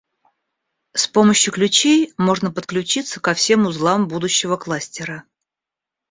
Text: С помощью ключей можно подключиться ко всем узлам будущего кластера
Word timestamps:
С 0.95 1.07
помощью 1.07 1.53
ключей 1.53 2.11
можно 2.17 2.49
подключиться 2.49 3.19
ко 3.19 3.35
всем 3.35 3.67
узлам 3.67 4.07
будущего 4.07 4.57
кластера 4.57 5.25